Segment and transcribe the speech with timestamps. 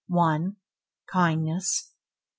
[1.05, 1.95] Kindness 2.